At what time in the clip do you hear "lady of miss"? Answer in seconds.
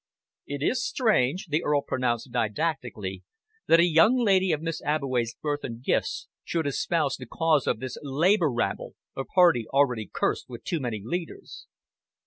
4.17-4.81